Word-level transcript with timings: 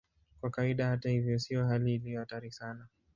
Kwa 0.41 0.49
kawaida, 0.49 0.87
hata 0.87 1.09
hivyo, 1.09 1.39
sio 1.39 1.67
hali 1.67 1.93
iliyo 1.95 2.19
hatari 2.19 2.51
sana. 2.51 2.87